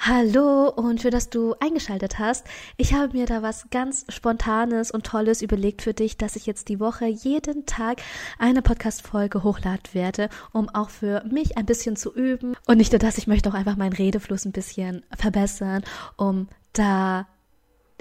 Hallo 0.00 0.68
und 0.68 1.02
schön, 1.02 1.10
dass 1.10 1.28
du 1.28 1.56
eingeschaltet 1.58 2.20
hast. 2.20 2.46
Ich 2.76 2.94
habe 2.94 3.16
mir 3.16 3.26
da 3.26 3.42
was 3.42 3.68
ganz 3.70 4.06
Spontanes 4.08 4.92
und 4.92 5.04
Tolles 5.04 5.42
überlegt 5.42 5.82
für 5.82 5.92
dich, 5.92 6.16
dass 6.16 6.36
ich 6.36 6.46
jetzt 6.46 6.68
die 6.68 6.78
Woche 6.78 7.06
jeden 7.06 7.66
Tag 7.66 8.00
eine 8.38 8.62
Podcast-Folge 8.62 9.42
hochladen 9.42 9.92
werde, 9.92 10.28
um 10.52 10.68
auch 10.68 10.90
für 10.90 11.24
mich 11.24 11.58
ein 11.58 11.66
bisschen 11.66 11.96
zu 11.96 12.14
üben. 12.14 12.54
Und 12.66 12.78
nicht 12.78 12.92
nur 12.92 13.00
das, 13.00 13.18
ich 13.18 13.26
möchte 13.26 13.50
auch 13.50 13.54
einfach 13.54 13.76
meinen 13.76 13.92
Redefluss 13.92 14.44
ein 14.44 14.52
bisschen 14.52 15.02
verbessern, 15.16 15.82
um 16.16 16.48
da 16.72 17.26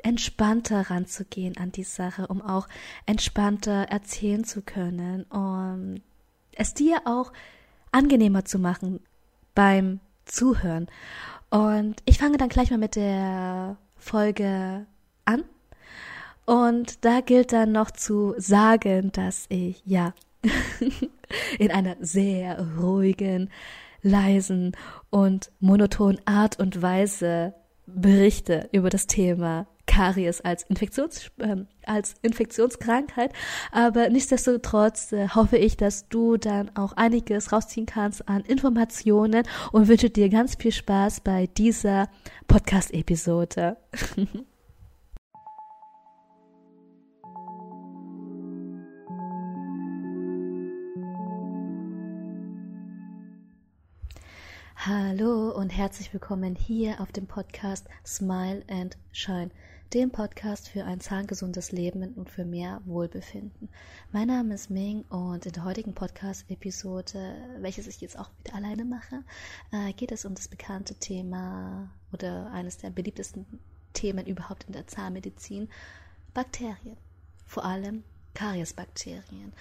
entspannter 0.03 0.91
ranzugehen 0.91 1.57
an 1.57 1.71
die 1.71 1.83
Sache, 1.83 2.27
um 2.27 2.43
auch 2.43 2.67
entspannter 3.07 3.87
erzählen 3.89 4.43
zu 4.43 4.61
können 4.61 5.23
und 5.23 6.03
es 6.55 6.75
dir 6.75 7.01
auch 7.05 7.33
angenehmer 7.91 8.45
zu 8.45 8.59
machen 8.59 8.99
beim 9.55 9.99
Zuhören. 10.25 10.87
Und 11.49 11.95
ich 12.05 12.17
fange 12.17 12.37
dann 12.37 12.49
gleich 12.49 12.71
mal 12.71 12.77
mit 12.77 12.95
der 12.95 13.77
Folge 13.95 14.85
an. 15.25 15.43
Und 16.45 17.03
da 17.03 17.21
gilt 17.21 17.51
dann 17.51 17.71
noch 17.71 17.91
zu 17.91 18.33
sagen, 18.37 19.11
dass 19.11 19.45
ich 19.49 19.81
ja 19.85 20.13
in 21.59 21.71
einer 21.71 21.95
sehr 21.99 22.65
ruhigen, 22.77 23.49
leisen 24.01 24.75
und 25.09 25.51
monotonen 25.59 26.21
Art 26.25 26.59
und 26.59 26.81
Weise 26.81 27.53
berichte 27.85 28.69
über 28.71 28.89
das 28.89 29.07
Thema 29.07 29.67
Karies 29.97 30.41
als, 30.41 30.61
Infektions, 30.63 31.31
äh, 31.39 31.55
als 31.83 32.13
Infektionskrankheit. 32.21 33.33
Aber 33.71 34.09
nichtsdestotrotz 34.09 35.11
äh, 35.11 35.29
hoffe 35.29 35.57
ich, 35.57 35.75
dass 35.75 36.07
du 36.07 36.37
dann 36.37 36.69
auch 36.75 36.93
einiges 36.93 37.51
rausziehen 37.51 37.87
kannst 37.87 38.29
an 38.29 38.41
Informationen 38.41 39.43
und 39.71 39.87
wünsche 39.87 40.11
dir 40.11 40.29
ganz 40.29 40.53
viel 40.55 40.71
Spaß 40.71 41.21
bei 41.21 41.47
dieser 41.47 42.09
Podcast-Episode. 42.47 43.77
Hallo 54.85 55.49
und 55.49 55.71
herzlich 55.71 56.13
willkommen 56.13 56.55
hier 56.55 57.01
auf 57.01 57.11
dem 57.11 57.25
Podcast 57.25 57.87
Smile 58.05 58.63
and 58.69 58.95
Shine 59.11 59.49
dem 59.93 60.11
Podcast 60.11 60.69
für 60.69 60.85
ein 60.85 60.99
zahngesundes 60.99 61.71
Leben 61.71 62.13
und 62.13 62.29
für 62.29 62.45
mehr 62.45 62.79
Wohlbefinden. 62.85 63.69
Mein 64.11 64.27
Name 64.27 64.53
ist 64.53 64.69
Ming 64.69 65.01
und 65.09 65.47
in 65.47 65.51
der 65.51 65.63
heutigen 65.65 65.93
Podcast-Episode, 65.93 67.35
welches 67.59 67.87
ich 67.87 68.01
jetzt 68.01 68.19
auch 68.19 68.29
wieder 68.37 68.53
alleine 68.53 68.85
mache, 68.85 69.23
äh, 69.71 69.93
geht 69.93 70.11
es 70.11 70.25
um 70.25 70.35
das 70.35 70.47
bekannte 70.47 70.93
Thema 70.93 71.89
oder 72.13 72.51
eines 72.51 72.77
der 72.77 72.91
beliebtesten 72.91 73.45
Themen 73.93 74.27
überhaupt 74.27 74.65
in 74.65 74.73
der 74.73 74.85
Zahnmedizin, 74.85 75.69
Bakterien. 76.35 76.97
Vor 77.47 77.65
allem 77.65 78.03
Kariesbakterien. 78.35 79.53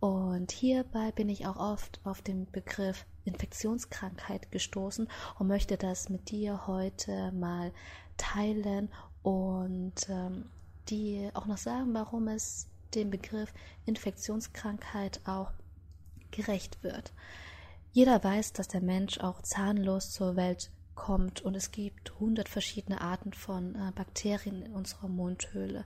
Und 0.00 0.50
hierbei 0.50 1.12
bin 1.12 1.28
ich 1.28 1.46
auch 1.46 1.56
oft 1.56 2.00
auf 2.04 2.22
den 2.22 2.50
Begriff 2.50 3.04
Infektionskrankheit 3.24 4.50
gestoßen 4.50 5.08
und 5.38 5.46
möchte 5.46 5.76
das 5.76 6.08
mit 6.08 6.30
dir 6.30 6.66
heute 6.66 7.32
mal 7.32 7.70
teilen 8.16 8.88
und 9.22 10.08
ähm, 10.08 10.46
die 10.88 11.30
auch 11.34 11.46
noch 11.46 11.58
sagen, 11.58 11.92
warum 11.92 12.28
es 12.28 12.66
dem 12.94 13.10
Begriff 13.10 13.52
Infektionskrankheit 13.84 15.20
auch 15.26 15.52
gerecht 16.30 16.82
wird. 16.82 17.12
Jeder 17.92 18.22
weiß, 18.22 18.54
dass 18.54 18.68
der 18.68 18.80
Mensch 18.80 19.18
auch 19.18 19.42
zahnlos 19.42 20.10
zur 20.10 20.34
Welt 20.36 20.70
kommt 20.94 21.42
und 21.42 21.54
es 21.54 21.72
gibt 21.72 22.18
hundert 22.20 22.48
verschiedene 22.48 23.00
Arten 23.00 23.32
von 23.32 23.74
äh, 23.74 23.92
Bakterien 23.94 24.62
in 24.62 24.72
unserer 24.72 25.08
Mundhöhle. 25.08 25.84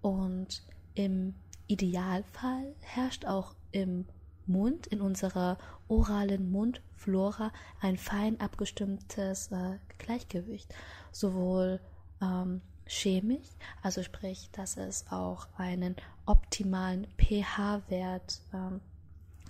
Und 0.00 0.62
im 0.94 1.34
Idealfall 1.66 2.74
herrscht 2.80 3.24
auch 3.24 3.54
im 3.72 4.06
Mund, 4.46 4.86
in 4.86 5.00
unserer 5.00 5.58
oralen 5.88 6.50
Mundflora, 6.50 7.50
ein 7.80 7.96
fein 7.96 8.40
abgestimmtes 8.40 9.50
äh, 9.52 9.78
Gleichgewicht, 9.98 10.74
sowohl 11.12 11.80
ähm, 12.20 12.60
chemisch, 12.86 13.48
also 13.82 14.02
sprich, 14.02 14.50
dass 14.52 14.76
es 14.76 15.06
auch 15.10 15.48
einen 15.56 15.96
optimalen 16.26 17.06
pH-Wert 17.18 18.40
ähm, 18.52 18.80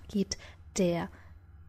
gibt, 0.07 0.37
der 0.77 1.09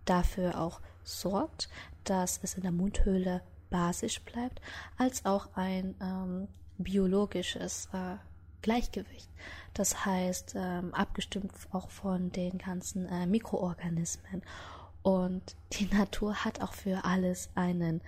dafür 0.04 0.60
auch 0.60 0.80
sorgt, 1.02 1.68
dass 2.04 2.40
es 2.42 2.54
in 2.54 2.62
der 2.62 2.72
Mundhöhle 2.72 3.42
basisch 3.70 4.20
bleibt, 4.22 4.60
als 4.96 5.24
auch 5.24 5.48
ein 5.54 5.94
ähm, 6.00 6.48
biologisches 6.78 7.88
äh, 7.92 8.16
Gleichgewicht. 8.62 9.28
Das 9.74 10.04
heißt, 10.04 10.54
ähm, 10.56 10.94
abgestimmt 10.94 11.52
auch 11.72 11.90
von 11.90 12.32
den 12.32 12.58
ganzen 12.58 13.06
äh, 13.06 13.26
Mikroorganismen. 13.26 14.42
Und 15.02 15.56
die 15.72 15.86
Natur 15.94 16.44
hat 16.44 16.62
auch 16.62 16.72
für 16.72 17.04
alles 17.04 17.50
einen 17.54 18.00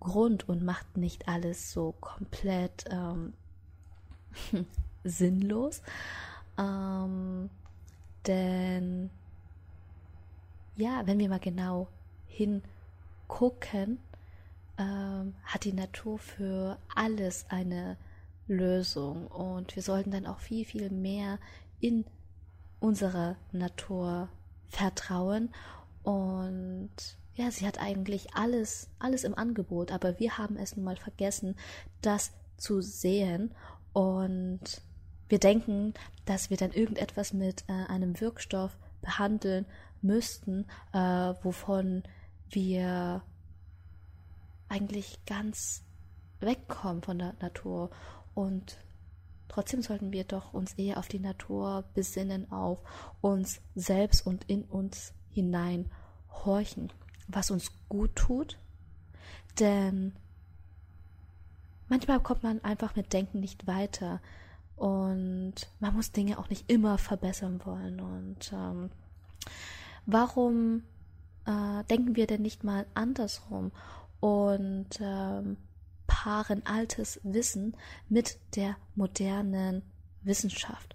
Grund 0.00 0.48
und 0.48 0.64
macht 0.64 0.96
nicht 0.96 1.28
alles 1.28 1.72
so 1.72 1.94
komplett 2.00 2.84
ähm, 2.90 3.34
sinnlos. 5.04 5.82
Ähm, 6.58 7.50
denn 8.26 9.10
ja, 10.76 11.06
wenn 11.06 11.18
wir 11.18 11.28
mal 11.28 11.38
genau 11.38 11.88
hingucken, 12.26 13.98
ähm, 14.78 15.34
hat 15.44 15.64
die 15.64 15.72
Natur 15.72 16.18
für 16.18 16.78
alles 16.94 17.46
eine 17.48 17.96
Lösung. 18.52 19.26
Und 19.26 19.74
wir 19.74 19.82
sollten 19.82 20.10
dann 20.10 20.26
auch 20.26 20.38
viel, 20.38 20.64
viel 20.64 20.90
mehr 20.90 21.38
in 21.80 22.04
unsere 22.80 23.36
Natur 23.52 24.28
vertrauen. 24.68 25.50
Und 26.02 26.90
ja, 27.34 27.50
sie 27.50 27.66
hat 27.66 27.80
eigentlich 27.80 28.34
alles, 28.34 28.90
alles 28.98 29.24
im 29.24 29.36
Angebot, 29.36 29.90
aber 29.90 30.18
wir 30.18 30.38
haben 30.38 30.56
es 30.56 30.76
nun 30.76 30.84
mal 30.84 30.96
vergessen, 30.96 31.56
das 32.00 32.32
zu 32.56 32.80
sehen. 32.80 33.54
Und 33.92 34.82
wir 35.28 35.38
denken, 35.38 35.94
dass 36.24 36.50
wir 36.50 36.56
dann 36.56 36.72
irgendetwas 36.72 37.32
mit 37.32 37.64
äh, 37.68 37.90
einem 37.90 38.20
Wirkstoff 38.20 38.76
behandeln 39.00 39.66
müssten, 40.02 40.66
äh, 40.92 40.98
wovon 41.42 42.02
wir 42.50 43.22
eigentlich 44.68 45.24
ganz 45.26 45.84
wegkommen 46.40 47.02
von 47.02 47.18
der 47.18 47.34
Natur 47.40 47.90
und 48.34 48.78
trotzdem 49.48 49.82
sollten 49.82 50.12
wir 50.12 50.24
doch 50.24 50.52
uns 50.54 50.74
eher 50.74 50.98
auf 50.98 51.08
die 51.08 51.20
Natur 51.20 51.84
besinnen, 51.94 52.50
auf 52.50 52.78
uns 53.20 53.60
selbst 53.74 54.26
und 54.26 54.44
in 54.44 54.62
uns 54.64 55.12
hinein 55.30 55.90
horchen 56.44 56.92
was 57.28 57.50
uns 57.50 57.70
gut 57.88 58.14
tut, 58.16 58.58
denn 59.58 60.12
manchmal 61.88 62.20
kommt 62.20 62.42
man 62.42 62.62
einfach 62.64 62.96
mit 62.96 63.12
Denken 63.12 63.40
nicht 63.40 63.66
weiter. 63.66 64.20
Und 64.76 65.54
man 65.80 65.94
muss 65.94 66.12
Dinge 66.12 66.38
auch 66.38 66.48
nicht 66.48 66.70
immer 66.70 66.98
verbessern 66.98 67.60
wollen. 67.64 68.00
Und 68.00 68.52
ähm, 68.52 68.90
warum 70.06 70.82
äh, 71.44 71.84
denken 71.84 72.16
wir 72.16 72.26
denn 72.26 72.42
nicht 72.42 72.64
mal 72.64 72.86
andersrum? 72.94 73.70
Und 74.20 74.88
ähm, 75.00 75.56
paaren 76.22 76.64
altes 76.64 77.20
Wissen 77.24 77.76
mit 78.08 78.38
der 78.54 78.76
modernen 78.94 79.82
Wissenschaft? 80.22 80.94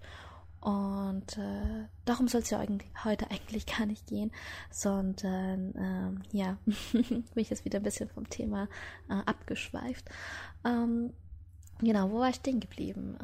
Und 0.61 1.37
äh, 1.37 1.85
darum 2.05 2.29
soll 2.29 2.41
es 2.41 2.49
ja 2.49 2.65
heute 3.03 3.29
eigentlich 3.29 3.65
gar 3.65 3.85
nicht 3.85 4.07
gehen, 4.07 4.31
sondern 4.71 5.73
ähm, 5.77 6.23
ja, 6.31 6.57
bin 6.93 7.25
ich 7.35 7.49
jetzt 7.49 7.65
wieder 7.65 7.79
ein 7.79 7.83
bisschen 7.83 8.09
vom 8.09 8.29
Thema 8.29 8.69
äh, 9.09 9.15
abgeschweift. 9.25 10.05
Ähm, 10.63 11.11
genau, 11.79 12.09
wo 12.09 12.19
war 12.19 12.29
ich 12.29 12.37
stehen 12.37 12.61
geblieben? 12.61 13.17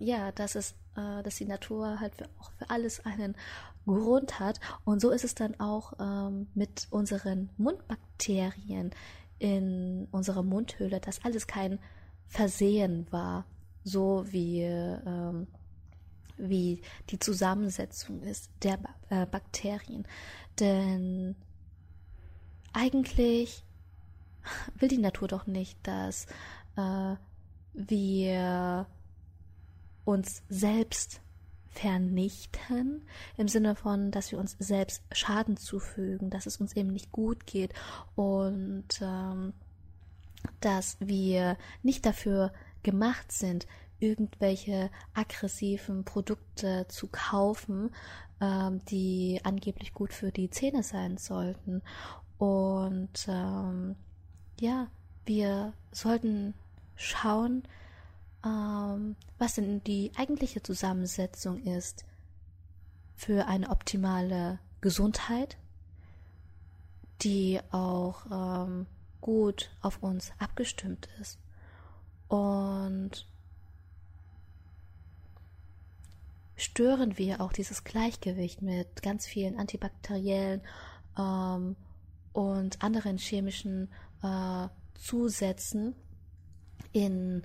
Äh, 0.00 0.04
ja, 0.04 0.32
dass 0.32 0.54
es, 0.54 0.72
äh, 0.96 1.22
dass 1.22 1.36
die 1.36 1.44
Natur 1.44 2.00
halt 2.00 2.14
für, 2.14 2.28
auch 2.40 2.50
für 2.58 2.70
alles 2.70 3.04
einen 3.04 3.36
Grund 3.86 4.40
hat. 4.40 4.58
Und 4.84 5.00
so 5.00 5.10
ist 5.10 5.24
es 5.24 5.34
dann 5.34 5.60
auch 5.60 5.92
ähm, 6.00 6.48
mit 6.54 6.88
unseren 6.90 7.50
Mundbakterien 7.58 8.90
in 9.38 10.08
unserer 10.10 10.42
Mundhöhle, 10.42 11.00
dass 11.00 11.24
alles 11.24 11.46
kein 11.46 11.78
Versehen 12.28 13.06
war, 13.10 13.44
so 13.84 14.24
wie 14.28 14.62
ähm, 14.62 15.46
wie 16.38 16.82
die 17.10 17.18
Zusammensetzung 17.18 18.22
ist 18.22 18.50
der 18.62 18.78
äh, 19.08 19.26
Bakterien. 19.26 20.06
Denn 20.60 21.36
eigentlich 22.72 23.64
will 24.78 24.88
die 24.88 24.98
Natur 24.98 25.28
doch 25.28 25.46
nicht, 25.46 25.78
dass 25.82 26.26
äh, 26.76 27.16
wir 27.72 28.86
uns 30.04 30.42
selbst 30.48 31.20
vernichten, 31.78 33.02
im 33.36 33.48
Sinne 33.48 33.74
von, 33.74 34.10
dass 34.10 34.32
wir 34.32 34.38
uns 34.38 34.56
selbst 34.58 35.02
Schaden 35.12 35.56
zufügen, 35.56 36.30
dass 36.30 36.46
es 36.46 36.56
uns 36.56 36.74
eben 36.74 36.90
nicht 36.90 37.12
gut 37.12 37.46
geht 37.46 37.74
und 38.14 38.88
ähm, 39.00 39.52
dass 40.60 40.96
wir 41.00 41.56
nicht 41.82 42.06
dafür 42.06 42.52
gemacht 42.82 43.32
sind, 43.32 43.66
irgendwelche 43.98 44.90
aggressiven 45.14 46.04
Produkte 46.04 46.86
zu 46.88 47.08
kaufen, 47.08 47.90
ähm, 48.40 48.84
die 48.86 49.40
angeblich 49.44 49.92
gut 49.92 50.12
für 50.12 50.30
die 50.30 50.50
Zähne 50.50 50.82
sein 50.82 51.16
sollten. 51.16 51.82
Und 52.38 53.26
ähm, 53.28 53.96
ja, 54.60 54.88
wir 55.24 55.72
sollten 55.92 56.54
schauen, 56.94 57.62
ähm, 58.44 59.16
was 59.38 59.54
denn 59.54 59.82
die 59.84 60.12
eigentliche 60.16 60.62
Zusammensetzung 60.62 61.62
ist 61.62 62.04
für 63.14 63.46
eine 63.46 63.70
optimale 63.70 64.58
Gesundheit, 64.80 65.56
die 67.22 67.60
auch 67.70 68.26
ähm, 68.30 68.86
gut 69.20 69.70
auf 69.80 70.02
uns 70.02 70.32
abgestimmt 70.38 71.08
ist. 71.20 71.38
Und 72.28 73.26
stören 76.56 77.18
wir 77.18 77.40
auch 77.40 77.52
dieses 77.52 77.84
Gleichgewicht 77.84 78.62
mit 78.62 79.02
ganz 79.02 79.26
vielen 79.26 79.58
antibakteriellen 79.58 80.60
ähm, 81.18 81.76
und 82.32 82.82
anderen 82.82 83.18
chemischen 83.18 83.88
äh, 84.22 84.68
Zusätzen 84.94 85.94
in 86.92 87.42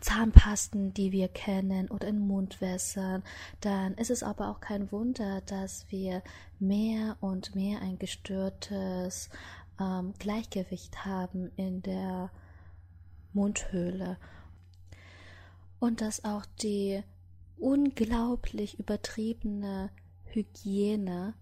Zahnpasten, 0.00 0.92
die 0.92 1.12
wir 1.12 1.28
kennen 1.28 1.88
oder 1.88 2.08
in 2.08 2.18
Mundwässern, 2.18 3.22
dann 3.60 3.94
ist 3.94 4.10
es 4.10 4.22
aber 4.22 4.50
auch 4.50 4.60
kein 4.60 4.92
Wunder, 4.92 5.40
dass 5.42 5.86
wir 5.90 6.22
mehr 6.58 7.16
und 7.20 7.54
mehr 7.54 7.80
ein 7.80 7.98
gestörtes 7.98 9.30
ähm, 9.80 10.12
Gleichgewicht 10.18 11.04
haben 11.04 11.50
in 11.56 11.82
der 11.82 12.30
Mundhöhle. 13.32 14.18
Und 15.80 16.00
dass 16.00 16.24
auch 16.24 16.44
die 16.62 17.02
unglaublich 17.58 18.78
übertriebene 18.78 19.90
Hygiene 20.26 21.34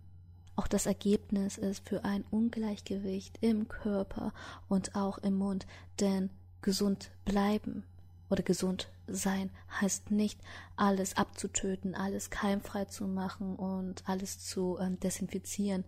auch 0.55 0.69
das 0.69 0.87
Ergebnis 0.87 1.57
ist 1.57 1.89
für 1.89 2.05
ein 2.05 2.25
Ungleichgewicht 2.31 3.39
im 3.41 3.69
Körper 3.69 4.33
und 4.69 4.95
auch 4.95 5.19
im 5.19 5.39
Mund, 5.39 5.67
denn 5.99 6.31
gesund 6.61 7.11
bleiben 7.25 7.85
oder 8.33 8.43
gesund 8.43 8.91
sein 9.07 9.51
heißt 9.79 10.11
nicht, 10.11 10.41
alles 10.75 11.19
abzutöten, 11.19 11.95
alles 11.95 12.31
keimfrei 12.31 12.87
zu 12.87 13.07
machen 13.07 13.57
und 13.57 14.09
alles 14.09 14.39
zu 14.39 14.79
äh, 14.79 14.91
desinfizieren. 14.97 15.85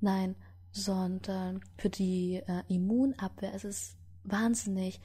Nein, 0.00 0.34
sondern 0.70 1.60
für 1.76 1.90
die 1.90 2.36
äh, 2.36 2.62
Immunabwehr 2.68 3.52
ist 3.52 3.66
es 3.66 3.96
wahnsinnig 4.24 4.98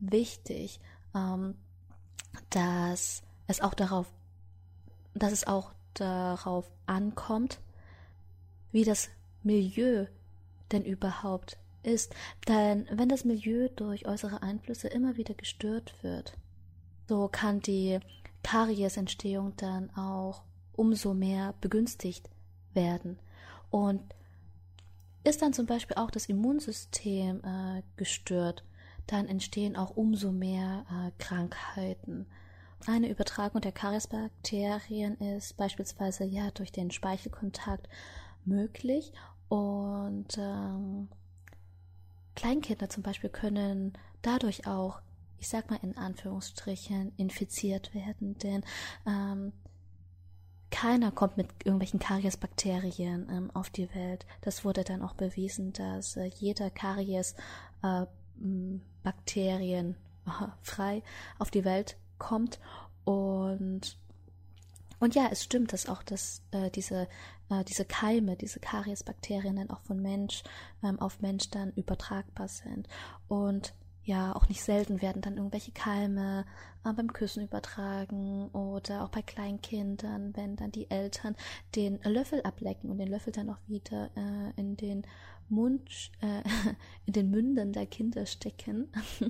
wichtig, 0.00 0.80
ähm, 1.14 1.54
dass 2.50 3.22
es 3.46 3.60
auch 3.60 3.74
darauf, 3.74 4.12
dass 5.14 5.32
es 5.32 5.46
auch 5.46 5.72
darauf 5.94 6.68
ankommt, 6.86 7.60
wie 8.72 8.84
das 8.84 9.08
Milieu 9.44 10.06
denn 10.72 10.84
überhaupt 10.84 11.58
ist. 11.82 12.14
Denn 12.48 12.86
wenn 12.90 13.08
das 13.08 13.24
Milieu 13.24 13.68
durch 13.74 14.06
äußere 14.06 14.42
Einflüsse 14.42 14.88
immer 14.88 15.16
wieder 15.16 15.34
gestört 15.34 15.94
wird, 16.02 16.36
so 17.08 17.28
kann 17.28 17.60
die 17.60 18.00
Kariesentstehung 18.42 19.54
dann 19.56 19.90
auch 19.96 20.42
umso 20.72 21.14
mehr 21.14 21.54
begünstigt 21.60 22.28
werden. 22.74 23.18
Und 23.70 24.00
ist 25.24 25.42
dann 25.42 25.52
zum 25.52 25.66
Beispiel 25.66 25.96
auch 25.96 26.10
das 26.10 26.26
Immunsystem 26.26 27.42
äh, 27.44 27.82
gestört, 27.96 28.64
dann 29.06 29.28
entstehen 29.28 29.76
auch 29.76 29.96
umso 29.96 30.32
mehr 30.32 30.84
äh, 30.90 31.10
Krankheiten. 31.22 32.26
Eine 32.86 33.08
Übertragung 33.08 33.60
der 33.60 33.72
Kariesbakterien 33.72 35.16
ist 35.18 35.56
beispielsweise 35.56 36.24
ja 36.24 36.50
durch 36.50 36.72
den 36.72 36.90
Speichelkontakt 36.90 37.88
möglich 38.44 39.12
und 39.48 40.36
ähm, 40.36 41.08
Kleinkinder 42.34 42.88
zum 42.88 43.02
Beispiel 43.02 43.30
können 43.30 43.92
dadurch 44.22 44.66
auch, 44.66 45.00
ich 45.38 45.48
sag 45.48 45.70
mal 45.70 45.80
in 45.82 45.96
Anführungsstrichen, 45.96 47.12
infiziert 47.16 47.94
werden, 47.94 48.38
denn 48.38 48.64
ähm, 49.06 49.52
keiner 50.70 51.12
kommt 51.12 51.36
mit 51.36 51.48
irgendwelchen 51.64 52.00
Kariesbakterien 52.00 53.28
ähm, 53.30 53.50
auf 53.52 53.68
die 53.68 53.94
Welt. 53.94 54.26
Das 54.40 54.64
wurde 54.64 54.84
dann 54.84 55.02
auch 55.02 55.12
bewiesen, 55.12 55.72
dass 55.74 56.16
äh, 56.16 56.24
jeder 56.24 56.70
Karies 56.70 57.34
äh, 57.82 58.06
Bakterien 59.02 59.96
frei 60.62 61.02
auf 61.38 61.50
die 61.50 61.64
Welt 61.64 61.96
kommt 62.18 62.58
und 63.04 63.98
und 65.02 65.16
ja, 65.16 65.28
es 65.32 65.42
stimmt, 65.42 65.72
dass 65.72 65.88
auch 65.88 66.04
dass 66.04 66.42
äh, 66.52 66.70
diese 66.70 67.08
äh, 67.50 67.64
diese 67.64 67.84
Keime, 67.84 68.36
diese 68.36 68.60
Kariesbakterien 68.60 69.56
dann 69.56 69.70
auch 69.70 69.80
von 69.80 70.00
Mensch 70.00 70.44
ähm, 70.84 71.00
auf 71.00 71.20
Mensch 71.20 71.50
dann 71.50 71.72
übertragbar 71.72 72.46
sind. 72.46 72.86
Und 73.26 73.74
ja, 74.04 74.34
auch 74.36 74.48
nicht 74.48 74.62
selten 74.62 75.02
werden 75.02 75.20
dann 75.20 75.38
irgendwelche 75.38 75.72
Keime 75.72 76.44
äh, 76.84 76.92
beim 76.92 77.12
Küssen 77.12 77.42
übertragen 77.42 78.48
oder 78.50 79.02
auch 79.02 79.08
bei 79.08 79.22
Kleinkindern, 79.22 80.36
wenn 80.36 80.54
dann 80.54 80.70
die 80.70 80.88
Eltern 80.88 81.34
den 81.74 81.98
Löffel 82.04 82.40
ablecken 82.42 82.88
und 82.88 82.98
den 82.98 83.08
Löffel 83.08 83.32
dann 83.32 83.50
auch 83.50 83.58
wieder 83.66 84.08
äh, 84.16 84.60
in 84.60 84.76
den 84.76 85.02
Mund, 85.52 86.10
äh, 86.20 86.42
in 87.06 87.12
den 87.12 87.30
Münden 87.30 87.72
der 87.72 87.86
Kinder 87.86 88.26
stecken 88.26 88.88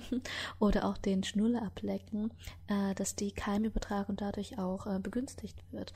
oder 0.58 0.86
auch 0.86 0.96
den 0.96 1.22
Schnuller 1.22 1.62
ablecken, 1.62 2.32
äh, 2.68 2.94
dass 2.94 3.14
die 3.14 3.32
Keimübertragung 3.32 4.16
dadurch 4.16 4.58
auch 4.58 4.86
äh, 4.86 4.98
begünstigt 4.98 5.62
wird. 5.70 5.92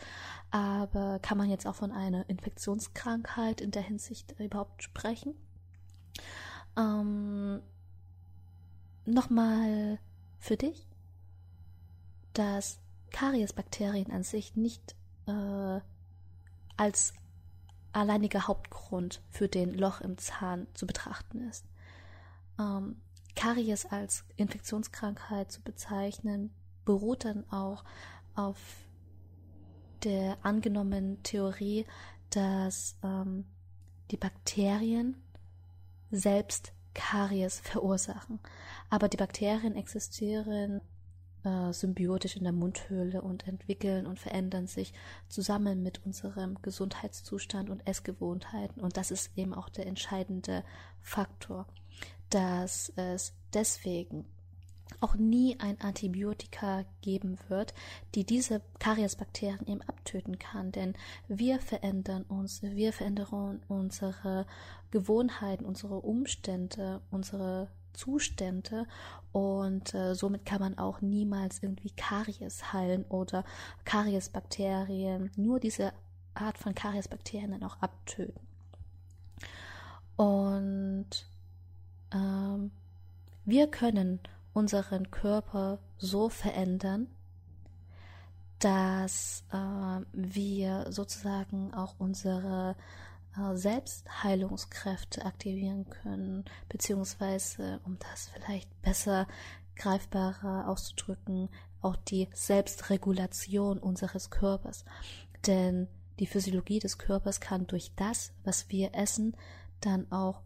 Aber 0.51 1.19
kann 1.21 1.39
man 1.39 1.49
jetzt 1.49 1.67
auch 1.67 1.77
von 1.77 1.93
einer 1.93 2.29
Infektionskrankheit 2.29 3.61
in 3.61 3.71
der 3.71 3.83
Hinsicht 3.83 4.35
überhaupt 4.39 4.83
sprechen? 4.83 5.35
Ähm, 6.77 7.63
Nochmal 9.07 10.01
für 10.41 10.57
dich, 10.57 10.85
dass 12.33 12.81
Kariesbakterien 13.13 14.11
an 14.11 14.25
sich 14.25 14.57
nicht 14.57 14.97
äh, 15.29 15.81
als 16.77 17.15
alleiniger 17.97 18.47
Hauptgrund 18.47 19.23
für 19.31 19.49
den 19.49 19.75
Loch 19.75 20.01
im 20.01 20.19
Zahn 20.19 20.67
zu 20.75 20.87
betrachten 20.87 21.41
ist. 21.49 21.65
Ähm, 22.59 22.97
Karies 23.35 23.87
als 23.87 24.25
Infektionskrankheit 24.37 25.51
zu 25.51 25.63
bezeichnen, 25.63 26.51
beruht 26.85 27.25
dann 27.25 27.49
auch 27.51 27.85
auf 28.35 28.59
der 30.05 30.39
angenommenen 30.43 31.23
Theorie, 31.23 31.87
dass 32.31 32.97
ähm, 33.03 33.45
die 34.11 34.17
Bakterien 34.17 35.17
selbst 36.11 36.73
Karies 36.95 37.61
verursachen. 37.61 38.41
Aber 38.89 39.09
die 39.09 39.17
Bakterien 39.17 39.75
existieren 39.75 40.81
äh, 41.47 41.73
symbiotisch 41.73 42.37
in 42.37 42.43
der 42.43 42.53
Mundhöhle 42.53 43.23
und 43.23 43.47
entwickeln 43.47 44.07
und 44.07 44.19
verändern 44.19 44.67
sich 44.67 44.93
zusammen 45.29 45.81
mit 45.81 46.05
unserem 46.05 46.61
Gesundheitszustand 46.61 47.71
und 47.71 47.87
Essgewohnheiten. 47.87 48.83
Und 48.83 48.97
das 48.97 49.13
ist 49.13 49.31
eben 49.37 49.55
auch 49.55 49.69
der 49.69 49.87
entscheidende 49.87 50.65
Faktor, 51.01 51.67
dass 52.31 52.93
es 52.97 53.33
deswegen 53.55 54.27
auch 55.01 55.15
nie 55.15 55.57
ein 55.61 55.81
Antibiotika 55.81 56.85
geben 57.01 57.39
wird, 57.49 57.75
die 58.15 58.25
diese 58.25 58.63
Kariesbakterien 58.81 59.67
eben 59.67 59.83
abtöten 59.83 60.39
kann, 60.39 60.73
denn 60.73 60.95
wir 61.29 61.61
verändern 61.61 62.23
uns, 62.25 62.63
wir 62.63 62.93
verändern 62.93 63.61
unsere 63.69 64.47
Gewohnheiten, 64.91 65.65
unsere 65.65 66.01
Umstände, 66.01 67.03
unsere 67.11 67.69
Zustände 67.97 68.87
und 69.33 69.95
äh, 69.95 70.15
somit 70.15 70.47
kann 70.47 70.61
man 70.61 70.79
auch 70.79 71.01
niemals 71.01 71.63
irgendwie 71.63 71.91
Karies 71.91 72.73
heilen 72.73 73.05
oder 73.07 73.45
Kariesbakterien, 73.85 75.31
nur 75.37 75.59
diese 75.61 75.93
Art 76.35 76.59
von 76.59 76.75
Kariesbakterien 76.75 77.51
dann 77.51 77.65
auch 77.65 77.81
abtöten. 77.81 78.47
Und 80.17 81.09
ähm, 82.13 82.71
wir 83.45 83.71
können 83.71 84.21
unseren 84.53 85.11
Körper 85.11 85.79
so 85.99 86.29
verändern, 86.29 87.09
dass 88.59 89.45
äh, 89.53 90.01
wir 90.13 90.87
sozusagen 90.91 91.75
auch 91.75 91.95
unsere 91.99 92.75
Selbstheilungskräfte 93.55 95.25
aktivieren 95.25 95.89
können, 95.91 96.45
beziehungsweise, 96.69 97.81
um 97.85 97.99
das 97.99 98.29
vielleicht 98.29 98.83
besser 98.83 99.27
greifbarer 99.77 100.69
auszudrücken, 100.69 101.49
auch 101.83 101.97
die 101.97 102.29
Selbstregulation 102.33 103.79
unseres 103.79 104.31
Körpers. 104.31 104.85
Denn 105.47 105.89
die 106.19 106.27
Physiologie 106.27 106.79
des 106.79 106.99
Körpers 106.99 107.41
kann 107.41 107.67
durch 107.67 107.93
das, 107.95 108.33
was 108.45 108.71
wir 108.71 108.95
essen, 108.95 109.37
dann 109.81 110.11
auch 110.11 110.41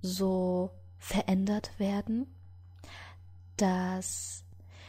so 0.00 0.70
verändert 0.98 1.78
werden, 1.78 2.26
dass, 3.56 4.44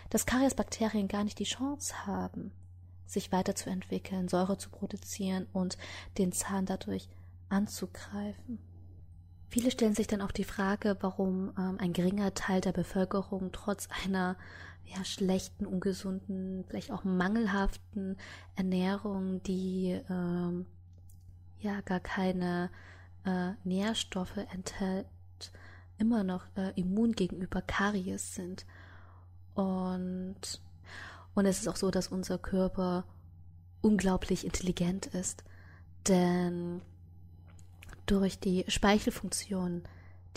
dass 0.10 0.25
Kariesbakterien 0.25 1.07
gar 1.07 1.24
nicht 1.24 1.38
die 1.38 1.43
Chance 1.43 2.07
haben, 2.07 2.51
sich 3.05 3.31
weiterzuentwickeln, 3.31 4.27
Säure 4.27 4.57
zu 4.57 4.69
produzieren 4.69 5.45
und 5.53 5.77
den 6.17 6.31
Zahn 6.31 6.65
dadurch 6.65 7.07
anzugreifen. 7.53 8.60
Viele 9.48 9.69
stellen 9.69 9.93
sich 9.93 10.07
dann 10.07 10.22
auch 10.22 10.31
die 10.31 10.43
Frage, 10.43 10.98
warum 11.01 11.53
ähm, 11.57 11.77
ein 11.79 11.93
geringer 11.93 12.33
Teil 12.33 12.60
der 12.60 12.72
Bevölkerung 12.72 13.51
trotz 13.51 13.88
einer 14.03 14.36
ja, 14.86 15.05
schlechten, 15.05 15.65
ungesunden, 15.65 16.65
vielleicht 16.67 16.91
auch 16.91 17.03
mangelhaften 17.03 18.17
Ernährung, 18.55 19.41
die 19.43 20.01
ähm, 20.10 20.65
ja 21.60 21.81
gar 21.81 22.00
keine 22.00 22.69
äh, 23.25 23.51
Nährstoffe 23.63 24.38
enthält, 24.51 25.05
immer 25.98 26.24
noch 26.24 26.45
äh, 26.55 26.72
immun 26.75 27.13
gegenüber 27.13 27.62
Karies 27.62 28.36
sind. 28.36 28.65
Und, 29.53 30.62
und 31.36 31.45
es 31.45 31.60
ist 31.60 31.67
auch 31.67 31.75
so, 31.75 31.91
dass 31.91 32.07
unser 32.07 32.39
Körper 32.39 33.05
unglaublich 33.81 34.45
intelligent 34.45 35.05
ist, 35.07 35.43
denn 36.07 36.81
durch 38.05 38.39
die 38.39 38.65
Speichelfunktion, 38.67 39.83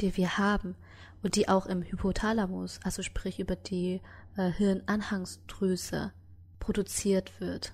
die 0.00 0.16
wir 0.16 0.38
haben 0.38 0.76
und 1.23 1.37
die 1.37 1.49
auch 1.49 1.66
im 1.66 1.82
Hypothalamus, 1.82 2.80
also 2.82 3.02
sprich 3.02 3.40
über 3.40 3.56
die 3.56 4.00
äh, 4.37 4.50
Hirnanhangsdrüse 4.50 6.12
produziert 6.61 7.40
wird, 7.40 7.73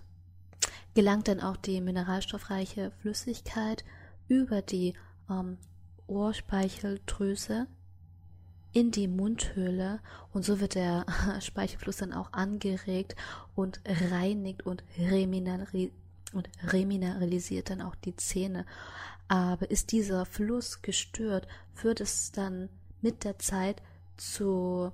gelangt 0.95 1.29
dann 1.29 1.41
auch 1.41 1.57
die 1.57 1.81
mineralstoffreiche 1.81 2.93
Flüssigkeit 3.01 3.85
über 4.29 4.63
die 4.63 4.95
ähm, 5.29 5.59
Ohrspeicheldrüse 6.07 7.67
in 8.73 8.91
die 8.91 9.09
Mundhöhle 9.09 10.01
und 10.33 10.45
so 10.45 10.61
wird 10.61 10.75
der 10.75 11.05
Speichelfluss 11.41 11.99
dann 11.99 12.13
auch 12.13 12.33
angeregt 12.33 13.17
und 13.55 13.81
reinigt 13.85 14.65
und, 14.65 14.83
reminerali 14.99 15.93
und 16.33 16.49
remineralisiert 16.67 17.69
dann 17.69 17.83
auch 17.83 17.95
die 17.95 18.17
Zähne. 18.17 18.65
Aber 19.33 19.71
ist 19.71 19.93
dieser 19.93 20.27
Fluss 20.27 20.83
gestört, 20.83 21.49
wird 21.81 22.03
es 22.03 22.33
dann 22.33 22.69
mit 23.01 23.25
der 23.25 23.39
Zeit 23.39 23.81
zu 24.19 24.93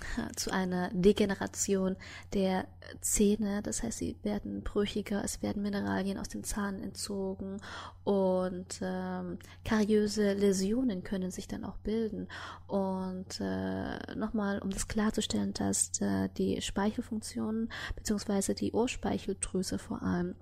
zu 0.34 0.50
einer 0.50 0.90
Degeneration 0.92 1.94
der 2.34 2.66
Zähne. 3.00 3.62
Das 3.62 3.84
heißt, 3.84 3.98
sie 3.98 4.16
werden 4.24 4.64
brüchiger, 4.64 5.22
es 5.22 5.40
werden 5.40 5.62
Mineralien 5.62 6.18
aus 6.18 6.26
den 6.26 6.42
Zahn 6.42 6.82
entzogen 6.82 7.60
und 8.02 8.80
ähm, 8.82 9.38
kariöse 9.64 10.32
Läsionen 10.32 11.04
können 11.04 11.30
sich 11.30 11.46
dann 11.46 11.64
auch 11.64 11.76
bilden. 11.76 12.26
Und 12.66 13.40
äh, 13.40 14.16
nochmal, 14.16 14.58
um 14.58 14.70
das 14.70 14.88
klarzustellen, 14.88 15.54
dass 15.54 15.92
äh, 16.00 16.28
die 16.36 16.60
Speichelfunktionen 16.60 17.70
beziehungsweise 17.94 18.56
die 18.56 18.72
Ohrspeicheldrüse 18.72 19.78
vor 19.78 20.02
allem 20.02 20.34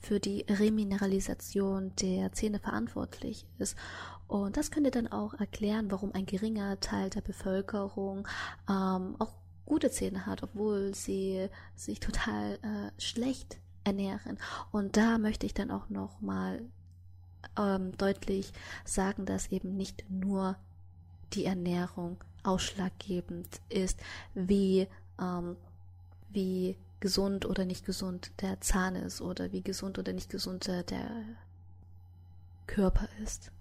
für 0.00 0.20
die 0.20 0.46
Remineralisation 0.48 1.92
der 2.00 2.32
Zähne 2.32 2.58
verantwortlich 2.58 3.46
ist. 3.58 3.76
Und 4.26 4.56
das 4.56 4.70
könnte 4.70 4.90
dann 4.90 5.06
auch 5.06 5.34
erklären, 5.34 5.90
warum 5.90 6.12
ein 6.14 6.26
geringer 6.26 6.80
Teil 6.80 7.10
der 7.10 7.20
Bevölkerung 7.20 8.26
ähm, 8.68 9.16
auch 9.18 9.34
gute 9.66 9.90
Zähne 9.90 10.26
hat, 10.26 10.42
obwohl 10.42 10.94
sie 10.94 11.48
sich 11.74 12.00
total 12.00 12.54
äh, 12.62 13.00
schlecht 13.00 13.58
ernähren. 13.84 14.38
Und 14.72 14.96
da 14.96 15.18
möchte 15.18 15.46
ich 15.46 15.54
dann 15.54 15.70
auch 15.70 15.88
noch 15.90 16.20
mal 16.20 16.62
ähm, 17.58 17.96
deutlich 17.96 18.52
sagen, 18.84 19.26
dass 19.26 19.52
eben 19.52 19.76
nicht 19.76 20.10
nur 20.10 20.56
die 21.32 21.44
Ernährung 21.44 22.22
ausschlaggebend 22.42 23.60
ist, 23.68 24.00
wie 24.34 24.86
ähm, 25.20 25.56
wie 26.30 26.76
gesund 27.04 27.44
oder 27.44 27.66
nicht 27.66 27.84
gesund 27.84 28.32
der 28.40 28.62
Zahn 28.62 28.96
ist 28.96 29.20
oder 29.20 29.52
wie 29.52 29.60
gesund 29.60 29.98
oder 29.98 30.14
nicht 30.14 30.30
gesund 30.30 30.66
der 30.68 31.10
Körper 32.66 33.06
ist. 33.22 33.52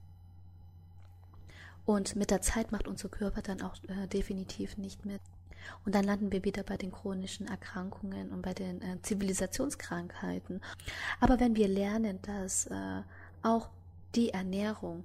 Und 1.85 2.15
mit 2.15 2.31
der 2.31 2.39
Zeit 2.39 2.71
macht 2.71 2.88
unser 2.88 3.09
Körper 3.09 3.41
dann 3.41 3.62
auch 3.62 3.75
äh, 3.89 4.07
definitiv 4.07 4.77
nicht 4.77 5.03
mit. 5.03 5.19
Und 5.83 5.93
dann 5.93 6.05
landen 6.05 6.31
wir 6.31 6.45
wieder 6.45 6.63
bei 6.63 6.77
den 6.77 6.93
chronischen 6.93 7.45
Erkrankungen 7.45 8.31
und 8.31 8.43
bei 8.43 8.53
den 8.53 8.81
äh, 8.81 9.01
Zivilisationskrankheiten. 9.01 10.62
Aber 11.19 11.41
wenn 11.41 11.57
wir 11.57 11.67
lernen, 11.67 12.19
dass 12.21 12.67
äh, 12.67 13.01
auch 13.41 13.67
die 14.15 14.29
Ernährung 14.29 15.03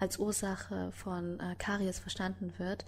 als 0.00 0.18
Ursache 0.18 0.90
von 0.90 1.38
äh, 1.38 1.54
Karies 1.56 2.00
verstanden 2.00 2.52
wird, 2.58 2.84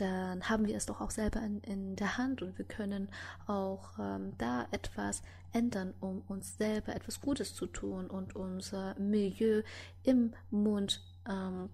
dann 0.00 0.48
haben 0.48 0.66
wir 0.66 0.76
es 0.76 0.86
doch 0.86 1.00
auch 1.00 1.10
selber 1.10 1.40
in, 1.40 1.60
in 1.62 1.96
der 1.96 2.16
Hand 2.16 2.42
und 2.42 2.56
wir 2.58 2.64
können 2.64 3.08
auch 3.46 3.98
ähm, 3.98 4.32
da 4.38 4.66
etwas 4.70 5.22
ändern, 5.52 5.94
um 6.00 6.22
uns 6.28 6.56
selber 6.56 6.94
etwas 6.94 7.20
Gutes 7.20 7.54
zu 7.54 7.66
tun 7.66 8.08
und 8.08 8.36
unser 8.36 8.98
Milieu 8.98 9.62
im 10.02 10.32
Mund 10.50 11.02
ähm, 11.28 11.68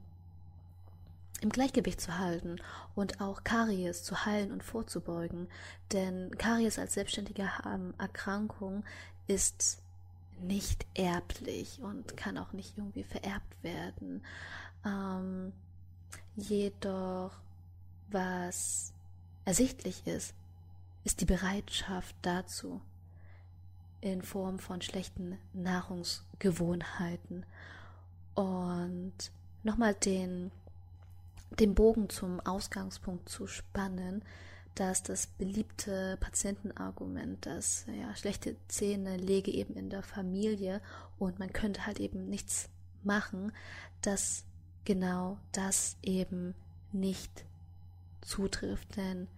im 1.42 1.50
Gleichgewicht 1.50 2.00
zu 2.00 2.18
halten 2.18 2.56
und 2.94 3.20
auch 3.20 3.44
Karies 3.44 4.02
zu 4.02 4.24
heilen 4.24 4.52
und 4.52 4.62
vorzubeugen. 4.64 5.48
Denn 5.92 6.30
Karies 6.38 6.78
als 6.78 6.94
selbstständige 6.94 7.50
Erkrankung 7.98 8.84
ist 9.26 9.82
nicht 10.40 10.86
erblich 10.94 11.80
und 11.82 12.16
kann 12.16 12.38
auch 12.38 12.52
nicht 12.52 12.78
irgendwie 12.78 13.04
vererbt 13.04 13.62
werden. 13.62 14.24
Ähm, 14.84 15.52
jedoch, 16.36 17.32
was 18.10 18.92
ersichtlich 19.44 20.06
ist, 20.06 20.34
ist 21.04 21.20
die 21.20 21.26
Bereitschaft 21.26 22.16
dazu 22.22 22.80
in 24.00 24.22
Form 24.22 24.58
von 24.58 24.82
schlechten 24.82 25.38
Nahrungsgewohnheiten. 25.52 27.46
Und 28.34 29.14
nochmal 29.62 29.94
den 29.94 30.50
den 31.58 31.74
Bogen 31.74 32.08
zum 32.08 32.40
Ausgangspunkt 32.40 33.28
zu 33.28 33.46
spannen, 33.46 34.22
dass 34.74 35.02
das 35.02 35.26
beliebte 35.26 36.18
Patientenargument, 36.20 37.46
dass 37.46 37.86
ja, 37.86 38.14
schlechte 38.14 38.56
Zähne 38.68 39.16
lege 39.16 39.50
eben 39.50 39.74
in 39.74 39.88
der 39.88 40.02
Familie 40.02 40.82
und 41.18 41.38
man 41.38 41.52
könnte 41.52 41.86
halt 41.86 41.98
eben 41.98 42.28
nichts 42.28 42.68
machen, 43.02 43.52
dass 44.02 44.44
genau 44.84 45.38
das 45.52 45.96
eben 46.02 46.54
nicht 46.92 47.44
zutrifft, 48.26 48.96
denn 48.96 49.28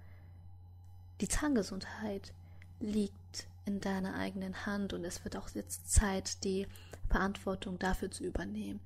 die 1.20 1.28
Zahngesundheit 1.28 2.32
liegt 2.80 3.46
in 3.64 3.80
deiner 3.80 4.14
eigenen 4.14 4.66
Hand 4.66 4.92
und 4.92 5.04
es 5.04 5.24
wird 5.24 5.36
auch 5.36 5.50
jetzt 5.50 5.92
Zeit, 5.92 6.42
die 6.44 6.66
Verantwortung 7.08 7.78
dafür 7.78 8.10
zu 8.10 8.24
übernehmen. 8.24 8.80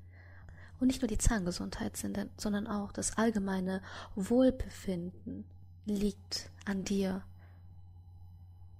Und 0.80 0.88
nicht 0.88 1.00
nur 1.00 1.08
die 1.08 1.18
Zahngesundheit, 1.18 1.96
sondern 1.96 2.66
auch 2.66 2.90
das 2.90 3.16
allgemeine 3.16 3.82
Wohlbefinden 4.16 5.44
liegt 5.86 6.50
an 6.64 6.84
dir. 6.84 7.22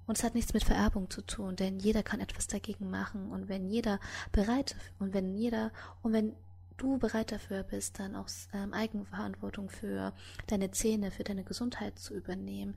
Und 0.06 0.18
es 0.18 0.24
hat 0.24 0.34
nichts 0.34 0.52
mit 0.52 0.64
Vererbung 0.64 1.10
zu 1.10 1.22
tun, 1.22 1.54
denn 1.54 1.78
jeder 1.78 2.02
kann 2.02 2.20
etwas 2.20 2.48
dagegen 2.48 2.90
machen. 2.90 3.30
Und 3.30 3.48
wenn 3.48 3.68
jeder 3.68 4.00
bereit 4.32 4.74
und 4.98 5.14
wenn 5.14 5.36
jeder 5.36 5.70
und 6.02 6.12
wenn 6.12 6.34
du 6.82 6.98
bereit 6.98 7.32
dafür 7.32 7.62
bist, 7.62 7.98
dann 7.98 8.16
auch 8.16 8.28
ähm, 8.52 8.74
Eigenverantwortung 8.74 9.68
für 9.70 10.12
deine 10.48 10.70
Zähne, 10.72 11.10
für 11.10 11.24
deine 11.24 11.44
Gesundheit 11.44 11.98
zu 11.98 12.14
übernehmen, 12.14 12.74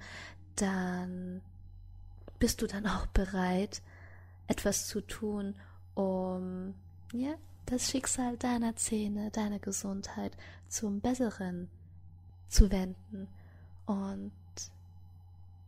dann 0.56 1.42
bist 2.40 2.62
du 2.62 2.68
dann 2.68 2.86
auch 2.88 3.08
bereit, 3.08 3.82
etwas 4.48 4.88
zu 4.88 5.02
tun, 5.02 5.56
um 5.96 6.76
ja, 7.14 7.34
das 7.66 7.90
Schicksal 7.90 8.38
deiner 8.38 8.76
Zähne, 8.76 9.32
deiner 9.32 9.60
Gesundheit 9.60 10.38
zum 10.68 11.02
Besseren 11.02 11.68
zu 12.48 12.72
wenden. 12.72 13.28
Und 13.88 14.32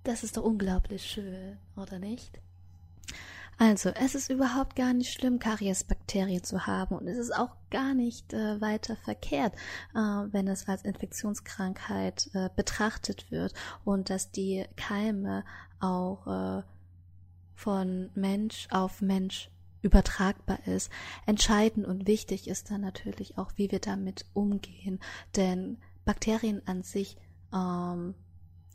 das 0.04 0.24
ist 0.24 0.38
doch 0.38 0.44
unglaublich 0.44 1.04
schön, 1.04 1.58
oder 1.76 1.98
nicht? 1.98 2.40
Also, 3.60 3.90
es 3.90 4.14
ist 4.14 4.30
überhaupt 4.30 4.76
gar 4.76 4.94
nicht 4.94 5.12
schlimm, 5.12 5.40
Kariesbakterien 5.40 6.44
zu 6.44 6.68
haben 6.68 6.96
und 6.96 7.08
es 7.08 7.18
ist 7.18 7.36
auch 7.36 7.56
gar 7.72 7.96
nicht 7.96 8.32
äh, 8.34 8.62
weiter 8.62 8.96
verkehrt, 8.96 9.56
äh, 9.96 9.98
wenn 9.98 10.48
es 10.48 10.68
als 10.68 10.84
Infektionskrankheit 10.84 12.30
äh, 12.34 12.50
betrachtet 12.56 13.32
wird 13.32 13.54
und 13.84 14.12
dass 14.12 14.32
die 14.32 14.66
Keime 14.76 15.44
auch 15.80 16.28
äh, 16.28 16.64
von 17.56 18.12
Mensch 18.14 18.68
auf 18.70 19.02
Mensch 19.02 19.50
übertragbar 19.82 20.60
ist. 20.68 20.92
Entscheidend 21.26 21.88
und 21.88 22.06
wichtig 22.06 22.48
ist 22.48 22.70
dann 22.70 22.82
natürlich 22.82 23.40
auch, 23.40 23.52
wie 23.56 23.72
wir 23.72 23.80
damit 23.80 24.26
umgehen. 24.34 25.00
Denn 25.36 25.80
Bakterien 26.06 26.62
an 26.68 26.84
sich, 26.84 27.18
ähm, 27.52 28.14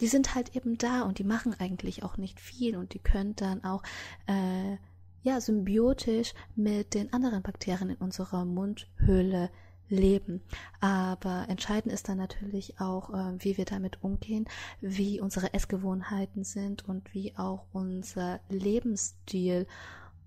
die 0.02 0.08
sind 0.08 0.34
halt 0.34 0.56
eben 0.56 0.76
da 0.76 1.02
und 1.02 1.20
die 1.20 1.24
machen 1.24 1.54
eigentlich 1.58 2.02
auch 2.02 2.16
nicht 2.16 2.40
viel 2.40 2.76
und 2.76 2.92
die 2.92 2.98
können 2.98 3.36
dann 3.36 3.62
auch 3.62 3.84
äh, 4.26 4.76
ja 5.22 5.40
symbiotisch 5.40 6.34
mit 6.56 6.94
den 6.94 7.12
anderen 7.12 7.42
Bakterien 7.42 7.90
in 7.90 7.96
unserer 7.96 8.44
Mundhöhle 8.44 9.48
leben. 9.88 10.42
Aber 10.80 11.46
entscheidend 11.48 11.94
ist 11.94 12.08
dann 12.08 12.18
natürlich 12.18 12.80
auch, 12.80 13.10
äh, 13.10 13.44
wie 13.44 13.56
wir 13.56 13.64
damit 13.64 14.02
umgehen, 14.02 14.46
wie 14.80 15.20
unsere 15.20 15.54
Essgewohnheiten 15.54 16.42
sind 16.42 16.88
und 16.88 17.14
wie 17.14 17.36
auch 17.36 17.66
unser 17.72 18.40
Lebensstil 18.48 19.68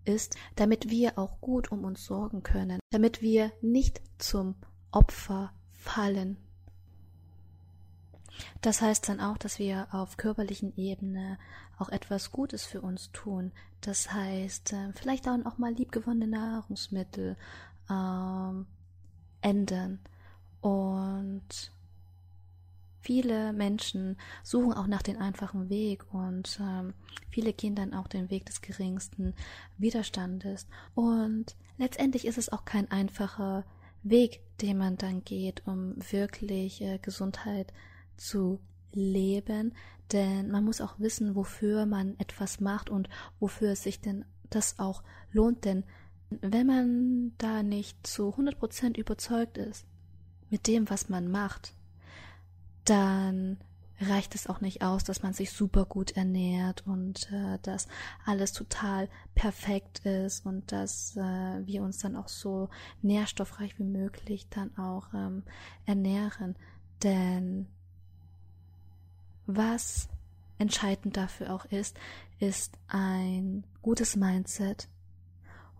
ist, 0.05 0.37
damit 0.55 0.89
wir 0.89 1.19
auch 1.19 1.41
gut 1.41 1.69
um 1.69 1.83
uns 1.83 2.05
sorgen 2.05 2.43
können, 2.43 2.79
damit 2.91 3.21
wir 3.21 3.51
nicht 3.61 4.01
zum 4.19 4.55
Opfer 4.91 5.51
fallen. 5.73 6.37
Das 8.61 8.81
heißt 8.81 9.09
dann 9.09 9.19
auch, 9.19 9.37
dass 9.37 9.59
wir 9.59 9.87
auf 9.91 10.17
körperlichen 10.17 10.75
Ebene 10.75 11.37
auch 11.77 11.89
etwas 11.89 12.31
Gutes 12.31 12.65
für 12.65 12.81
uns 12.81 13.11
tun. 13.11 13.51
Das 13.81 14.11
heißt, 14.11 14.73
äh, 14.73 14.93
vielleicht 14.93 15.27
auch 15.27 15.57
mal 15.57 15.73
liebgewonnene 15.73 16.27
Nahrungsmittel 16.27 17.37
ähm, 17.89 18.65
ändern. 19.41 19.99
Und 20.61 21.71
viele 23.01 23.53
Menschen 23.53 24.17
suchen 24.43 24.73
auch 24.73 24.87
nach 24.87 25.03
dem 25.03 25.21
einfachen 25.21 25.69
Weg 25.69 26.11
und 26.11 26.59
ähm, 26.59 26.93
viele 27.29 27.53
gehen 27.53 27.75
dann 27.75 27.93
auch 27.93 28.07
den 28.07 28.31
Weg 28.31 28.47
des 28.47 28.61
geringsten 28.61 29.35
Widerstandes. 29.77 30.65
Und 30.95 31.55
letztendlich 31.77 32.25
ist 32.25 32.39
es 32.39 32.51
auch 32.51 32.65
kein 32.65 32.89
einfacher 32.89 33.63
Weg, 34.01 34.41
den 34.61 34.77
man 34.77 34.97
dann 34.97 35.23
geht, 35.23 35.67
um 35.67 35.95
wirklich 36.11 36.81
äh, 36.81 36.97
Gesundheit 36.99 37.67
zu 37.67 37.94
leben, 38.91 39.73
denn 40.11 40.49
man 40.49 40.63
muss 40.63 40.81
auch 40.81 40.99
wissen, 40.99 41.35
wofür 41.35 41.85
man 41.85 42.17
etwas 42.19 42.59
macht 42.59 42.89
und 42.89 43.09
wofür 43.39 43.71
es 43.71 43.83
sich 43.83 44.01
denn 44.01 44.25
das 44.49 44.79
auch 44.79 45.03
lohnt, 45.31 45.65
denn 45.65 45.83
wenn 46.29 46.67
man 46.67 47.33
da 47.37 47.63
nicht 47.63 48.05
zu 48.05 48.29
100% 48.29 48.97
überzeugt 48.97 49.57
ist 49.57 49.85
mit 50.49 50.67
dem, 50.67 50.89
was 50.89 51.09
man 51.09 51.29
macht, 51.29 51.73
dann 52.83 53.57
reicht 53.99 54.35
es 54.35 54.47
auch 54.47 54.59
nicht 54.61 54.81
aus, 54.83 55.03
dass 55.03 55.23
man 55.23 55.33
sich 55.33 55.51
super 55.51 55.85
gut 55.85 56.11
ernährt 56.11 56.85
und 56.85 57.31
äh, 57.31 57.59
dass 57.61 57.87
alles 58.25 58.51
total 58.51 59.09
perfekt 59.35 59.99
ist 59.99 60.45
und 60.45 60.71
dass 60.71 61.15
äh, 61.15 61.65
wir 61.65 61.81
uns 61.81 61.99
dann 61.99 62.15
auch 62.15 62.27
so 62.27 62.69
nährstoffreich 63.01 63.79
wie 63.79 63.85
möglich 63.85 64.47
dann 64.49 64.77
auch 64.77 65.13
ähm, 65.13 65.43
ernähren. 65.85 66.55
Denn 67.03 67.67
was 69.45 70.07
entscheidend 70.57 71.17
dafür 71.17 71.53
auch 71.53 71.65
ist, 71.65 71.97
ist 72.39 72.77
ein 72.87 73.65
gutes 73.81 74.15
Mindset 74.15 74.87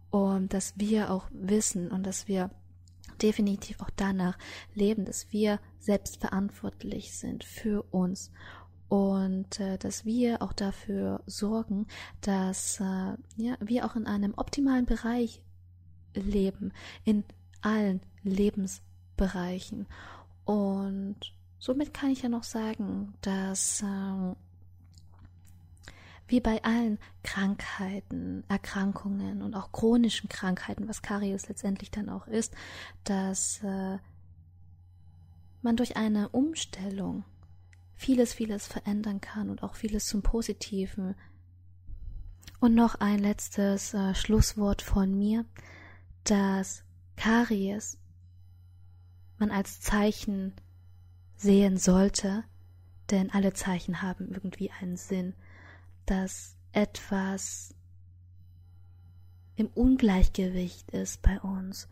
und 0.09 0.53
dass 0.53 0.73
wir 0.77 1.11
auch 1.11 1.27
wissen 1.31 1.91
und 1.91 2.03
dass 2.03 2.27
wir 2.27 2.51
definitiv 3.21 3.81
auch 3.81 3.89
danach 3.95 4.37
leben, 4.73 5.05
dass 5.05 5.31
wir 5.31 5.59
selbst 5.79 6.17
verantwortlich 6.17 7.17
sind 7.17 7.43
für 7.43 7.83
uns 7.91 8.31
und 8.87 9.59
äh, 9.59 9.77
dass 9.77 10.05
wir 10.05 10.41
auch 10.41 10.53
dafür 10.53 11.21
sorgen, 11.25 11.87
dass 12.21 12.79
äh, 12.79 13.15
ja, 13.37 13.57
wir 13.59 13.85
auch 13.85 13.95
in 13.95 14.05
einem 14.05 14.33
optimalen 14.35 14.85
Bereich 14.85 15.41
leben, 16.13 16.71
in 17.03 17.23
allen 17.61 18.01
Lebensbereichen. 18.23 19.87
Und 20.45 21.17
somit 21.65 21.95
kann 21.95 22.11
ich 22.11 22.21
ja 22.21 22.29
noch 22.29 22.43
sagen, 22.43 23.15
dass 23.21 23.81
äh, 23.81 24.35
wie 26.27 26.39
bei 26.39 26.63
allen 26.63 26.99
Krankheiten, 27.23 28.43
Erkrankungen 28.47 29.41
und 29.41 29.55
auch 29.55 29.71
chronischen 29.71 30.29
Krankheiten, 30.29 30.87
was 30.87 31.01
Karies 31.01 31.49
letztendlich 31.49 31.89
dann 31.89 32.09
auch 32.09 32.27
ist, 32.27 32.53
dass 33.03 33.63
äh, 33.63 33.97
man 35.63 35.75
durch 35.75 35.97
eine 35.97 36.29
Umstellung 36.29 37.25
vieles, 37.95 38.35
vieles 38.35 38.67
verändern 38.67 39.19
kann 39.19 39.49
und 39.49 39.63
auch 39.63 39.73
vieles 39.73 40.05
zum 40.05 40.21
Positiven. 40.21 41.15
Und 42.59 42.75
noch 42.75 42.93
ein 42.95 43.17
letztes 43.17 43.95
äh, 43.95 44.13
Schlusswort 44.13 44.83
von 44.83 45.17
mir, 45.17 45.45
dass 46.25 46.83
Karies 47.15 47.97
man 49.39 49.49
als 49.49 49.81
Zeichen 49.81 50.53
sehen 51.37 51.77
sollte, 51.77 52.43
denn 53.11 53.31
alle 53.31 53.53
Zeichen 53.53 54.01
haben 54.01 54.29
irgendwie 54.29 54.71
einen 54.71 54.97
Sinn 54.97 55.33
dass 56.05 56.55
etwas 56.71 57.73
im 59.55 59.67
Ungleichgewicht 59.67 60.91
ist 60.91 61.21
bei 61.21 61.39
uns 61.39 61.87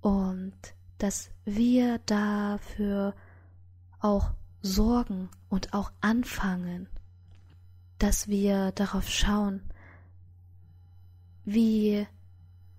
und 0.00 0.56
dass 0.98 1.30
wir 1.44 1.98
dafür 2.06 3.14
auch 4.00 4.32
sorgen 4.62 5.28
und 5.48 5.74
auch 5.74 5.92
anfangen, 6.00 6.88
dass 7.98 8.28
wir 8.28 8.72
darauf 8.72 9.08
schauen, 9.08 9.62
wie 11.44 12.06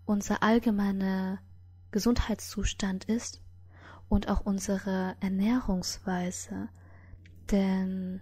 unser 0.06 0.44
allgemeiner 0.44 1.40
Gesundheitszustand 1.92 3.06
ist 3.06 3.42
und 4.10 4.28
auch 4.28 4.42
unsere 4.42 5.16
Ernährungsweise, 5.20 6.70
denn 7.52 8.22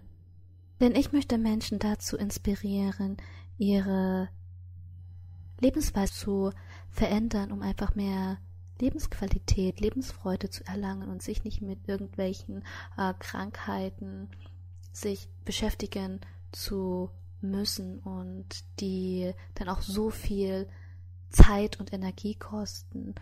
denn 0.80 0.94
ich 0.94 1.12
möchte 1.12 1.38
Menschen 1.38 1.80
dazu 1.80 2.16
inspirieren, 2.16 3.16
ihre 3.56 4.28
Lebensweise 5.60 6.12
zu 6.12 6.52
verändern, 6.88 7.50
um 7.50 7.62
einfach 7.62 7.96
mehr 7.96 8.38
Lebensqualität, 8.80 9.80
Lebensfreude 9.80 10.50
zu 10.50 10.64
erlangen 10.66 11.08
und 11.08 11.20
sich 11.20 11.42
nicht 11.42 11.62
mit 11.62 11.88
irgendwelchen 11.88 12.62
äh, 12.96 13.12
Krankheiten 13.18 14.28
sich 14.92 15.28
beschäftigen 15.44 16.20
zu 16.52 17.10
müssen 17.40 17.98
und 18.00 18.46
die 18.80 19.32
dann 19.54 19.68
auch 19.68 19.82
so 19.82 20.10
viel 20.10 20.68
Zeit 21.30 21.78
und 21.80 21.92
Energie 21.92 22.34
kosten. 22.34 23.14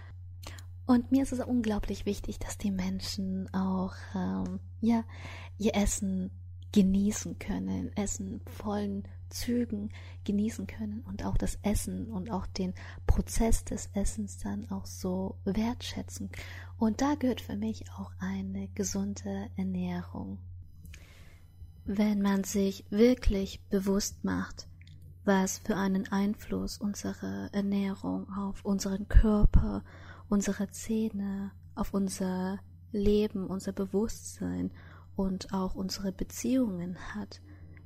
Und 0.87 1.11
mir 1.11 1.25
ist 1.25 1.33
es 1.33 1.41
unglaublich 1.41 2.07
wichtig, 2.07 2.39
dass 2.39 2.59
die 2.59 2.71
Menschen 2.71 3.53
auch 3.53 3.95
ähm, 4.15 4.61
ja 4.81 5.05
ihr 5.59 5.75
Essen 5.75 6.31
genießen 6.73 7.39
können, 7.39 7.91
Essen 7.97 8.41
vollen 8.47 9.05
Zügen 9.29 9.91
genießen 10.25 10.67
können 10.67 11.01
und 11.09 11.25
auch 11.25 11.37
das 11.37 11.59
Essen 11.63 12.07
und 12.07 12.31
auch 12.31 12.47
den 12.47 12.75
Prozess 13.07 13.65
des 13.65 13.91
Essens 13.95 14.39
dann 14.39 14.71
auch 14.71 14.87
so 14.87 15.37
wertschätzen. 15.45 16.31
Und 16.79 17.01
da 17.01 17.15
gehört 17.15 17.41
für 17.41 17.57
mich 17.57 17.91
auch 17.93 18.13
eine 18.19 18.69
gesunde 18.75 19.49
Ernährung. 19.57 20.39
Wenn 21.85 22.21
man 22.21 22.45
sich 22.45 22.85
wirklich 22.91 23.61
bewusst 23.69 24.25
macht, 24.25 24.69
was 25.25 25.59
für 25.59 25.77
einen 25.77 26.11
Einfluss 26.13 26.79
unsere 26.79 27.51
Ernährung 27.53 28.29
auf 28.33 28.65
unseren 28.65 29.09
Körper, 29.09 29.83
unsere 30.29 30.71
Zähne, 30.71 31.53
auf 31.75 31.95
unser 31.95 32.59
Leben, 32.93 33.47
unser 33.47 33.73
Bewusstsein 33.73 34.71
und 35.15 35.53
auch 35.53 35.75
unsere 35.75 36.13
Beziehungen 36.13 36.97
hat, 37.15 37.41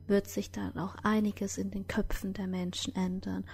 wird 0.06 0.28
sich 0.28 0.50
dann 0.50 0.76
auch 0.76 0.96
einiges 1.02 1.58
in 1.58 1.70
den 1.70 1.86
Köpfen 1.86 2.32
der 2.32 2.46
Menschen 2.46 2.94
ändern. 2.94 3.44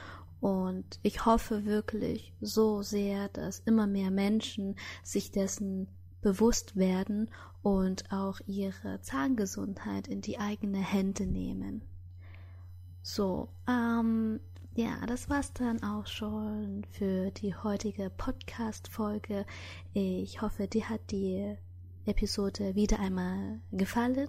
Und 0.40 0.98
ich 1.02 1.24
hoffe 1.24 1.64
wirklich 1.64 2.32
so 2.40 2.82
sehr, 2.82 3.28
dass 3.28 3.60
immer 3.60 3.86
mehr 3.86 4.10
Menschen 4.10 4.76
sich 5.02 5.30
dessen 5.30 5.88
bewusst 6.20 6.76
werden 6.76 7.30
und 7.62 8.10
auch 8.10 8.40
ihre 8.46 9.00
Zahngesundheit 9.00 10.08
in 10.08 10.20
die 10.20 10.38
eigene 10.38 10.78
Hände 10.78 11.26
nehmen. 11.26 11.82
So, 13.02 13.48
ähm, 13.68 14.40
ja, 14.76 15.06
das 15.06 15.30
war's 15.30 15.54
dann 15.54 15.82
auch 15.82 16.06
schon 16.06 16.84
für 16.90 17.30
die 17.30 17.54
heutige 17.54 18.10
Podcast-Folge. 18.10 19.46
Ich 19.94 20.42
hoffe, 20.42 20.68
dir 20.68 20.90
hat 20.90 21.00
die 21.10 21.56
Episode 22.04 22.74
wieder 22.74 23.00
einmal 23.00 23.60
gefallen 23.72 24.28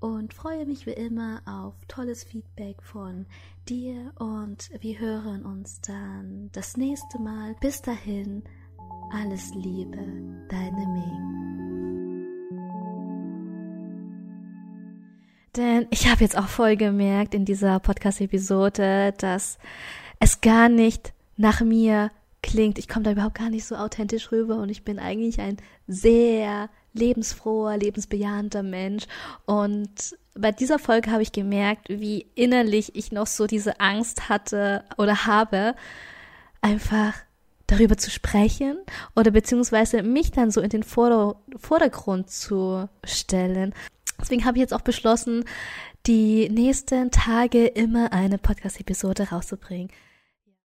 und 0.00 0.32
freue 0.32 0.64
mich 0.64 0.86
wie 0.86 0.92
immer 0.92 1.42
auf 1.44 1.74
tolles 1.88 2.24
Feedback 2.24 2.82
von 2.82 3.26
dir 3.68 4.12
und 4.18 4.70
wir 4.80 4.98
hören 4.98 5.44
uns 5.44 5.82
dann 5.82 6.48
das 6.52 6.78
nächste 6.78 7.20
Mal. 7.20 7.54
Bis 7.60 7.82
dahin, 7.82 8.42
alles 9.12 9.54
Liebe, 9.54 10.00
deine 10.48 10.86
Ming. 10.86 12.01
Denn 15.56 15.86
ich 15.90 16.08
habe 16.08 16.22
jetzt 16.22 16.36
auch 16.38 16.48
voll 16.48 16.76
gemerkt 16.76 17.34
in 17.34 17.44
dieser 17.44 17.78
Podcast-Episode, 17.78 19.12
dass 19.18 19.58
es 20.18 20.40
gar 20.40 20.70
nicht 20.70 21.12
nach 21.36 21.60
mir 21.60 22.10
klingt. 22.42 22.78
Ich 22.78 22.88
komme 22.88 23.04
da 23.04 23.12
überhaupt 23.12 23.38
gar 23.38 23.50
nicht 23.50 23.66
so 23.66 23.76
authentisch 23.76 24.32
rüber 24.32 24.56
und 24.56 24.70
ich 24.70 24.82
bin 24.82 24.98
eigentlich 24.98 25.40
ein 25.40 25.58
sehr 25.86 26.70
lebensfroher, 26.94 27.76
lebensbejahender 27.76 28.62
Mensch. 28.62 29.04
Und 29.44 30.16
bei 30.34 30.52
dieser 30.52 30.78
Folge 30.78 31.10
habe 31.10 31.22
ich 31.22 31.32
gemerkt, 31.32 31.88
wie 31.90 32.26
innerlich 32.34 32.96
ich 32.96 33.12
noch 33.12 33.26
so 33.26 33.46
diese 33.46 33.78
Angst 33.78 34.30
hatte 34.30 34.84
oder 34.96 35.26
habe, 35.26 35.74
einfach 36.62 37.14
darüber 37.66 37.96
zu 37.96 38.10
sprechen 38.10 38.78
oder 39.16 39.30
beziehungsweise 39.30 40.02
mich 40.02 40.30
dann 40.30 40.50
so 40.50 40.60
in 40.60 40.70
den 40.70 40.82
Vorder 40.82 41.36
Vordergrund 41.56 42.30
zu 42.30 42.88
stellen. 43.04 43.74
Deswegen 44.20 44.44
habe 44.44 44.56
ich 44.58 44.60
jetzt 44.60 44.74
auch 44.74 44.82
beschlossen, 44.82 45.44
die 46.06 46.48
nächsten 46.48 47.10
Tage 47.10 47.66
immer 47.66 48.12
eine 48.12 48.38
Podcast-Episode 48.38 49.30
rauszubringen. 49.30 49.90